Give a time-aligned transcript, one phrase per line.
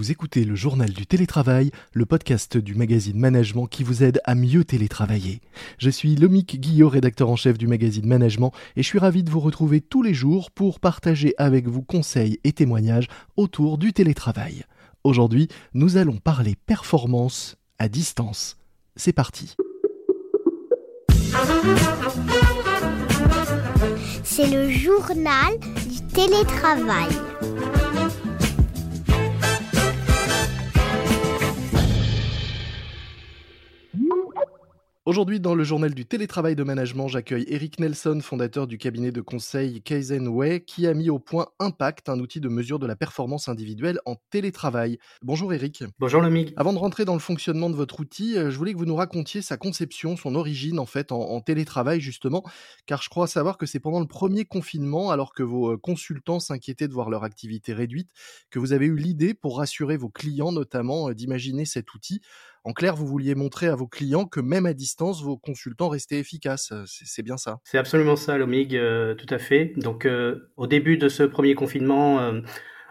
[0.00, 4.34] Vous écoutez le journal du télétravail, le podcast du magazine Management qui vous aide à
[4.34, 5.42] mieux télétravailler.
[5.76, 9.30] Je suis Lomique Guillot, rédacteur en chef du magazine Management, et je suis ravi de
[9.30, 14.64] vous retrouver tous les jours pour partager avec vous conseils et témoignages autour du télétravail.
[15.04, 18.56] Aujourd'hui, nous allons parler performance à distance.
[18.96, 19.54] C'est parti.
[24.22, 25.58] C'est le journal
[25.90, 27.29] du télétravail.
[35.10, 39.20] Aujourd'hui, dans le journal du télétravail de management, j'accueille Eric Nelson, fondateur du cabinet de
[39.20, 43.48] conseil Kaizenway, qui a mis au point Impact, un outil de mesure de la performance
[43.48, 45.00] individuelle en télétravail.
[45.20, 45.82] Bonjour Eric.
[45.98, 46.52] Bonjour Lomig.
[46.56, 48.94] Avant de rentrer dans le fonctionnement de votre outil, euh, je voulais que vous nous
[48.94, 52.44] racontiez sa conception, son origine en fait en, en télétravail justement,
[52.86, 56.38] car je crois savoir que c'est pendant le premier confinement, alors que vos euh, consultants
[56.38, 58.10] s'inquiétaient de voir leur activité réduite,
[58.48, 62.20] que vous avez eu l'idée pour rassurer vos clients notamment euh, d'imaginer cet outil.
[62.62, 66.18] En clair, vous vouliez montrer à vos clients que même à distance, vos consultants restaient
[66.18, 66.72] efficaces.
[66.72, 69.72] Euh, c'est bien ça C'est absolument ça, Lomig, euh, tout à fait.
[69.76, 72.20] Donc, euh, au début de ce premier confinement,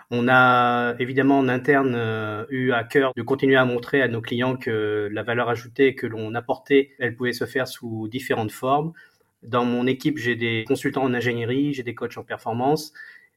[0.09, 1.95] on a évidemment en interne
[2.49, 6.07] eu à cœur de continuer à montrer à nos clients que la valeur ajoutée que
[6.07, 8.93] l'on apportait, elle pouvait se faire sous différentes formes.
[9.43, 12.91] Dans mon équipe, j'ai des consultants en ingénierie, j'ai des coachs en performance.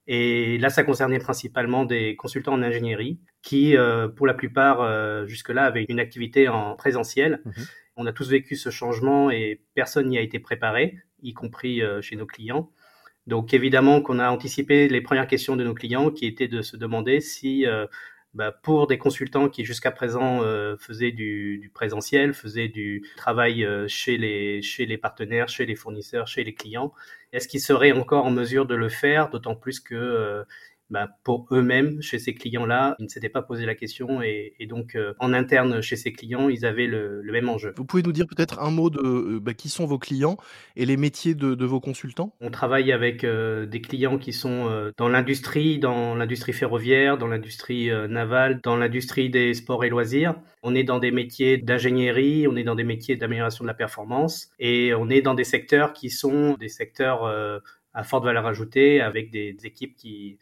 [0.06, 5.26] Et là, ça concernait principalement des consultants en ingénierie qui, euh, pour la plupart, euh,
[5.26, 7.40] jusque-là, avaient une activité en présentiel.
[7.44, 7.52] Mhm.
[7.96, 12.00] On a tous vécu ce changement et personne n'y a été préparé, y compris euh,
[12.00, 12.70] chez nos clients.
[13.26, 16.76] Donc évidemment qu'on a anticipé les premières questions de nos clients qui étaient de se
[16.76, 17.86] demander si euh,
[18.34, 23.64] bah, pour des consultants qui jusqu'à présent euh, faisaient du, du présentiel, faisaient du travail
[23.64, 26.94] euh, chez, les, chez les partenaires, chez les fournisseurs, chez les clients,
[27.32, 30.44] est-ce qu'ils seraient encore en mesure de le faire, d'autant plus que euh,
[30.92, 34.66] bah, pour eux-mêmes, chez ces clients-là, ils ne s'étaient pas posé la question et, et
[34.66, 37.72] donc euh, en interne chez ces clients, ils avaient le, le même enjeu.
[37.76, 40.36] Vous pouvez nous dire peut-être un mot de euh, bah, qui sont vos clients
[40.76, 42.36] et les métiers de, de vos consultants?
[42.40, 47.28] On travaille avec euh, des clients qui sont euh, dans l'industrie, dans l'industrie ferroviaire, dans
[47.28, 50.34] l'industrie navale, dans l'industrie des sports et loisirs.
[50.62, 54.50] On est dans des métiers d'ingénierie, on est dans des métiers d'amélioration de la performance
[54.58, 57.24] et on est dans des secteurs qui sont des secteurs
[57.94, 60.38] à forte valeur ajoutée avec des, des équipes qui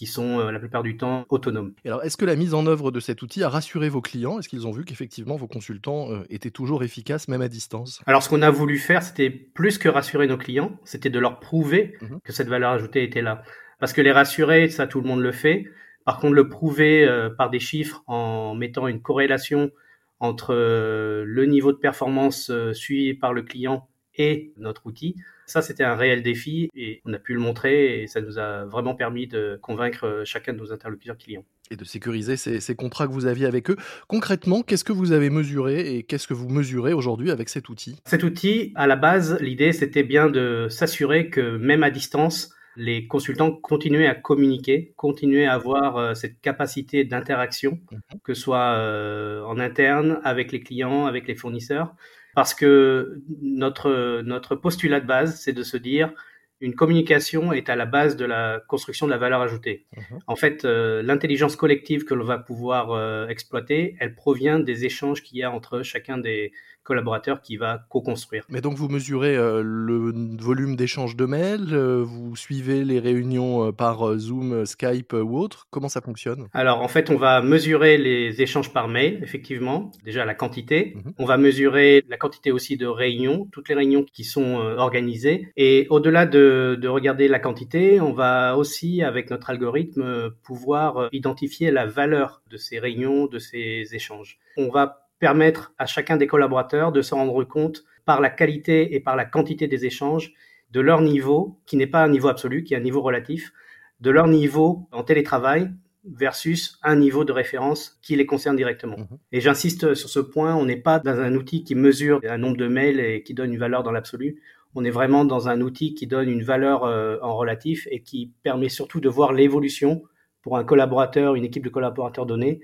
[0.00, 1.74] qui sont euh, la plupart du temps autonomes.
[1.84, 4.38] Et alors, est-ce que la mise en œuvre de cet outil a rassuré vos clients?
[4.38, 8.00] Est-ce qu'ils ont vu qu'effectivement vos consultants euh, étaient toujours efficaces, même à distance?
[8.06, 11.38] Alors, ce qu'on a voulu faire, c'était plus que rassurer nos clients, c'était de leur
[11.38, 12.20] prouver Mhm.
[12.24, 13.42] que cette valeur ajoutée était là.
[13.78, 15.66] Parce que les rassurer, ça, tout le monde le fait.
[16.06, 19.70] Par contre, le prouver euh, par des chiffres en mettant une corrélation
[20.18, 23.86] entre euh, le niveau de performance euh, suivi par le client
[24.20, 25.16] et notre outil,
[25.46, 28.64] ça, c'était un réel défi et on a pu le montrer et ça nous a
[28.66, 31.44] vraiment permis de convaincre chacun de nos interlocuteurs clients.
[31.72, 33.76] et de sécuriser ces, ces contrats que vous aviez avec eux.
[34.08, 37.96] Concrètement, qu'est-ce que vous avez mesuré et qu'est-ce que vous mesurez aujourd'hui avec cet outil?
[38.04, 43.06] Cet outil, à la base, l'idée, c'était bien de s'assurer que même à distance, les
[43.06, 48.00] consultants continuaient à communiquer, continuaient à avoir euh, cette capacité d'interaction, Mhm.
[48.24, 51.94] que ce soit euh, en interne, avec les clients, avec les fournisseurs.
[52.34, 56.12] Parce que notre, notre postulat de base, c'est de se dire,
[56.60, 59.86] une communication est à la base de la construction de la valeur ajoutée.
[59.96, 60.18] Mhm.
[60.26, 65.22] En fait, euh, l'intelligence collective que l'on va pouvoir euh, exploiter, elle provient des échanges
[65.22, 68.44] qu'il y a entre chacun des collaborateurs qui va co-construire.
[68.48, 74.18] Mais donc vous mesurez euh, le volume d'échange de mails, vous suivez les réunions par
[74.18, 75.68] Zoom, Skype ou autre.
[75.70, 76.48] Comment ça fonctionne?
[76.52, 80.94] Alors, en fait, on va mesurer les échanges par mail, effectivement, déjà la quantité.
[80.96, 81.12] Mhm.
[81.18, 85.52] On va mesurer la quantité aussi de réunions, toutes les réunions qui sont organisées.
[85.56, 91.08] Et au-delà de, de regarder la quantité, on va aussi, avec notre algorithme, pouvoir euh,
[91.12, 94.38] identifier la valeur de ces réunions, de ces échanges.
[94.56, 99.00] On va permettre à chacun des collaborateurs de se rendre compte par la qualité et
[99.00, 100.32] par la quantité des échanges
[100.70, 103.52] de leur niveau, qui n'est pas un niveau absolu, qui est un niveau relatif,
[104.00, 105.70] de leur niveau en télétravail
[106.04, 108.98] versus un niveau de référence qui les concerne directement.
[108.98, 109.18] Mhm.
[109.32, 112.56] Et j'insiste sur ce point, on n'est pas dans un outil qui mesure un nombre
[112.56, 114.40] de mails et qui donne une valeur dans l'absolu.
[114.74, 118.32] On est vraiment dans un outil qui donne une valeur euh, en relatif et qui
[118.42, 120.02] permet surtout de voir l'évolution
[120.42, 122.60] pour un collaborateur, une équipe de collaborateurs donnés,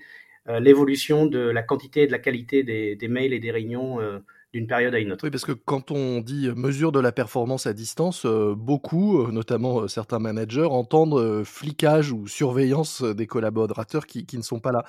[0.48, 4.20] euh, l'évolution de la quantité et de la qualité des, mails et des réunions euh,
[4.56, 5.24] d'une période à une autre.
[5.24, 9.30] Oui, parce que quand on dit mesure de la performance à distance, euh, beaucoup, euh,
[9.30, 14.72] notamment euh, certains managers, entendent flicage ou surveillance des collaborateurs qui, qui, ne sont pas
[14.72, 14.84] là.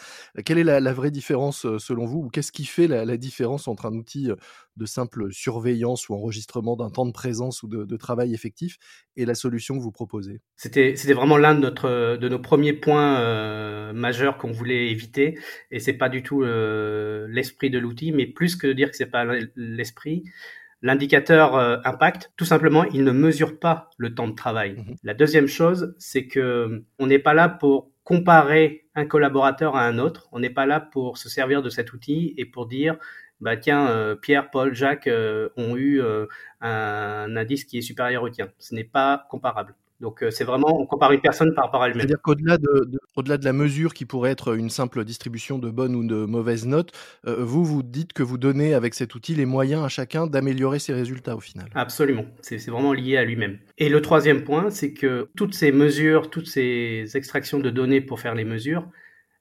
[0.46, 3.68] Quelle est la, la vraie différence selon vous ou qu'est-ce qui fait la, la, différence
[3.68, 4.30] entre un outil
[4.78, 8.78] de simple surveillance ou enregistrement d'un temps de présence ou de, de, travail effectif
[9.16, 10.40] et la solution que vous proposez?
[10.56, 15.40] C'était vraiment l'un de, notre, de nos premiers points majeurs qu'on voulait éviter
[15.72, 19.08] et c'est pas du tout l'esprit de l'outil, mais plus que de dire que c'est
[19.08, 19.26] pas
[19.58, 20.24] l'esprit,
[20.84, 24.74] L'indicateur euh, impact, tout simplement, il ne mesure pas le temps de travail.
[24.74, 29.86] Mmh La deuxième chose, c'est que on n'est pas là pour comparer un collaborateur à
[29.86, 30.30] un autre.
[30.32, 32.98] On n'est pas là pour se servir de cet outil et pour dire,
[33.42, 36.02] bah tiens, euh, Pierre, Paul, Jacques euh, ont eu
[36.62, 38.50] un indice qui est supérieur au tien.
[38.60, 39.76] Ce n'est pas comparable.
[40.00, 42.02] Donc c'est vraiment, on compare une personne par rapport à elle-même.
[42.02, 45.72] C'est-à-dire qu'au-delà de, de, au-delà de la mesure qui pourrait être une simple distribution de
[45.72, 46.92] bonnes ou de mauvaises notes,
[47.26, 50.78] euh, vous, vous dites que vous donnez avec cet outil les moyens à chacun d'améliorer
[50.78, 51.70] ses résultats au final.
[51.74, 53.58] Absolument, c'est, c'est vraiment lié à lui-même.
[53.80, 58.20] Et le troisième point, c'est que toutes ces mesures, toutes ces extractions de données pour
[58.20, 58.88] faire les mesures,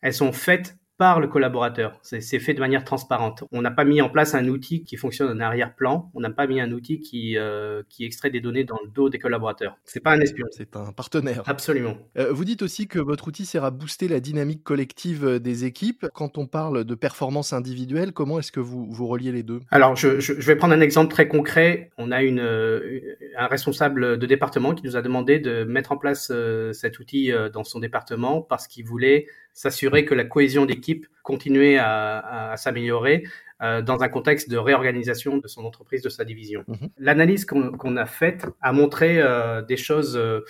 [0.01, 1.99] elles sont faites par le collaborateur.
[2.03, 3.45] C'est fait de manière transparente.
[3.53, 6.11] On n'a pas mis en place un outil qui fonctionne en arrière-plan.
[6.15, 9.11] On n'a pas mis un outil qui, euh, qui extrait des données dans le dos
[9.11, 9.77] des collaborateurs.
[9.85, 10.47] C'est pas un espion.
[10.51, 11.43] C'est un partenaire.
[11.47, 11.97] Absolument.
[12.17, 15.65] Euh, vous dites aussi que votre outil sert à booster la dynamique collective euh, des
[15.65, 16.07] équipes.
[16.15, 19.61] Quand on parle de performance individuelle, comment est-ce que vous, vous reliez les deux?
[19.71, 21.91] Alors, je, je, je, vais prendre un exemple très concret.
[21.99, 26.33] On a une, un responsable de département qui nous a demandé de mettre en place
[26.73, 32.51] cet outil dans son département parce qu'il voulait s'assurer que la cohésion d'équipe continuait à,
[32.53, 33.25] à, s'améliorer
[33.63, 36.63] euh, dans un contexte de réorganisation de son entreprise, de sa division.
[36.69, 40.45] Mmh L'analyse qu'on a faite a montré euh, des choses euh,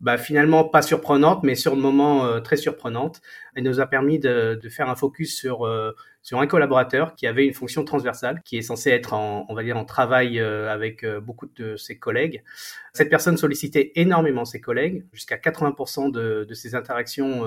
[0.00, 3.20] bah, finalement pas surprenantes, mais sur le moment euh, très surprenantes.
[3.54, 5.92] Elle nous a permis de, de faire un focus sur euh,
[6.22, 9.62] sur un collaborateur qui avait une fonction transversale, qui est censé être en, on va
[9.62, 12.42] dire, en travail euh, avec beaucoup de ses collègues.
[12.92, 17.44] Cette personne sollicitait énormément ses collègues, jusqu'à 80% de, de ses interactions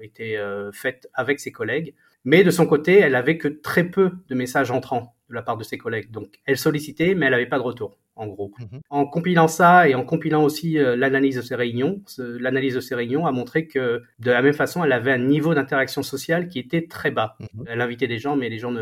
[0.00, 0.38] étaient
[0.72, 1.94] faites avec ses collègues.
[2.24, 5.56] Mais de son côté, elle avait que très peu de messages entrants de la part
[5.58, 6.10] de ses collègues.
[6.10, 8.52] Donc, elle sollicitait, mais elle n'avait pas de retour, en gros.
[8.58, 12.80] Mmh en compilant ça et en compilant aussi euh, l'analyse de ces réunions, l'analyse de
[12.80, 16.48] ces réunions a montré que, de la même façon, elle avait un niveau d'interaction sociale
[16.48, 17.36] qui était très bas.
[17.40, 18.72] Mmh elle invitait des gens, mais les gens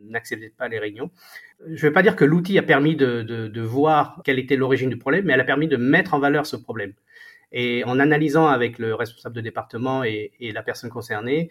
[0.00, 1.10] n'acceptaient ne, pas les réunions.
[1.66, 4.56] Je ne vais pas dire que l'outil a permis de, de, de voir quelle était
[4.56, 6.92] l'origine du problème, mais elle a permis de mettre en valeur ce problème.
[7.52, 11.50] Et en analysant avec le responsable de département et, et la personne concernée,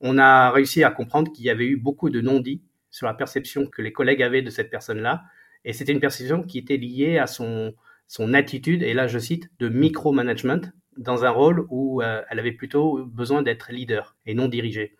[0.00, 3.66] on a réussi à comprendre qu'il y avait eu beaucoup de non-dits sur la perception
[3.66, 5.22] que les collègues avaient de cette personne-là.
[5.64, 7.74] Et c'était une perception qui était liée à son,
[8.06, 10.60] son attitude, et là je cite, de micromanagement,
[10.96, 14.96] dans un rôle où euh, elle avait plutôt besoin d'être leader et non dirigée.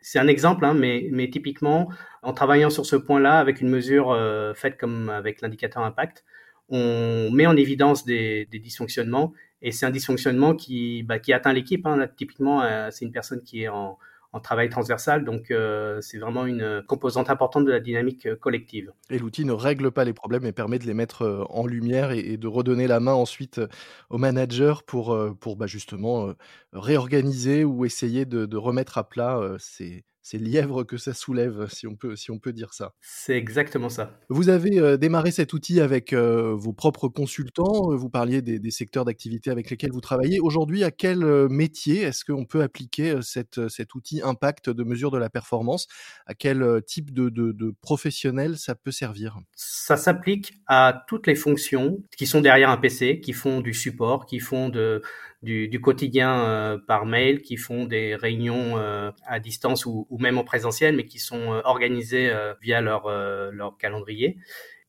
[0.00, 1.90] C'est un exemple, hein, mais, mais typiquement,
[2.22, 6.24] en travaillant sur ce point-là, avec une mesure euh, faite comme avec l'indicateur impact,
[6.68, 11.86] on met en évidence des, dysfonctionnements, et c'est un dysfonctionnement qui, bah, qui atteint l'équipe.
[11.86, 12.06] Hein.
[12.16, 13.98] Typiquement, euh, c'est une personne qui est en,
[14.34, 15.24] en travail transversal.
[15.24, 18.92] Donc, euh, c'est vraiment une composante importante de la dynamique euh, collective.
[19.08, 22.10] Et l'outil ne règle pas les problèmes, mais permet de les mettre euh, en lumière
[22.10, 23.60] et, de redonner la main ensuite
[24.10, 26.34] au manager pour, pour bah, justement
[26.72, 31.96] réorganiser ou essayer de remettre à plat ces c'est lièvre que ça soulève, si on
[31.96, 32.94] peut, si on peut dire ça.
[33.02, 34.18] C'est exactement ça.
[34.30, 37.94] Vous avez euh, démarré cet outil avec euh, vos propres consultants.
[37.94, 40.40] Vous parliez des, des secteurs d'activité avec lesquels vous travaillez.
[40.40, 45.10] Aujourd'hui, à quel euh, métier est-ce qu'on peut appliquer cette, cet outil impact de mesure
[45.10, 45.88] de la performance?
[46.24, 49.36] À quel type de, de, de professionnel ça peut servir?
[49.54, 54.24] Ça s'applique à toutes les fonctions qui sont derrière un PC, qui font du support,
[54.24, 55.02] qui font de,
[55.44, 60.38] du, quotidien euh, par mail, qui font des réunions euh, à distance ou, ou, même
[60.38, 63.08] en présentiel, mais qui sont euh, organisées via leur,
[63.52, 64.38] leur calendrier.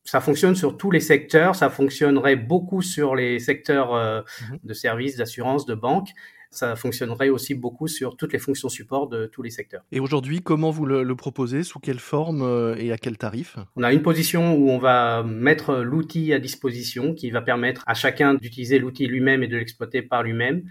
[0.06, 5.16] Ça fonctionne sur tous les secteurs, ça fonctionnerait beaucoup sur les secteurs mmh de services,
[5.16, 6.12] d'assurance, de banque
[6.56, 9.82] ça fonctionnerait aussi beaucoup sur toutes les fonctions support de tous les secteurs.
[9.92, 11.62] Et aujourd'hui, comment vous le, le, proposez?
[11.62, 13.56] Sous quelle forme euh, et à quel tarif?
[13.76, 17.94] On a une position où on va mettre l'outil à disposition qui va permettre à
[17.94, 20.62] chacun d'utiliser l'outil lui-même et de l'exploiter par lui-même.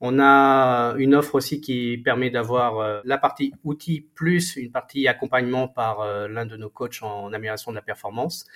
[0.00, 5.06] On a une offre aussi qui permet d'avoir euh, la partie outils plus une partie
[5.06, 8.46] accompagnement par euh, l'un de nos coachs en amélioration de la performance.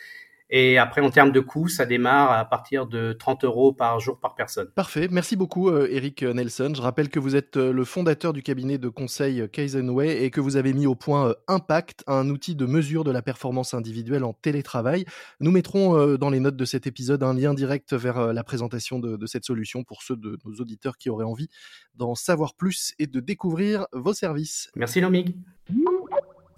[0.49, 4.21] Et après, en termes de coûts, ça démarre à partir de 30 euros par jour
[4.21, 4.69] par personne.
[4.75, 5.09] Parfait.
[5.11, 6.73] Merci beaucoup, euh, Eric Nelson.
[6.75, 10.41] Je rappelle que vous êtes euh, le fondateur du cabinet de conseil Kaizenway et que
[10.41, 14.23] vous avez mis au point euh, Impact, un outil de mesure de la performance individuelle
[14.23, 15.05] en télétravail.
[15.41, 19.17] Nous mettrons dans les notes de cet épisode un lien direct vers la présentation de,
[19.17, 21.49] de cette solution pour ceux de nos auditeurs qui auraient envie
[21.95, 24.71] d'en savoir plus et de découvrir vos services.
[24.77, 25.35] Merci, Lomig.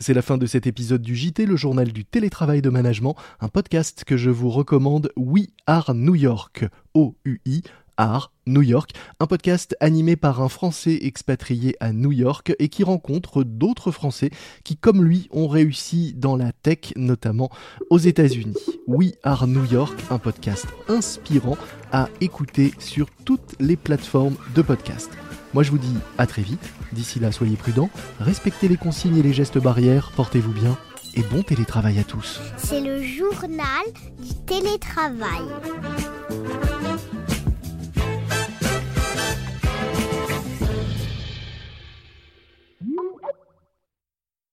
[0.00, 3.48] C'est la fin de cet épisode du JT, le journal du télétravail de management, un
[3.48, 7.62] podcast que je vous recommande, We Are New York, O-U-I,
[7.96, 12.84] Are New York, un podcast animé par un Français expatrié à New York et qui
[12.84, 14.30] rencontre d'autres Français
[14.62, 17.50] qui, comme lui, ont réussi dans la tech, notamment
[17.90, 18.54] aux États-Unis.
[18.86, 21.56] We Are New York, un podcast inspirant
[21.90, 25.10] à écouter sur toutes les plateformes de podcast.
[25.54, 27.90] Moi je vous dis à très vite, d'ici là soyez prudents,
[28.20, 30.76] respectez les consignes et les gestes barrières, portez-vous bien
[31.14, 32.40] et bon télétravail à tous.
[32.56, 33.84] C'est le journal
[34.18, 35.46] du télétravail.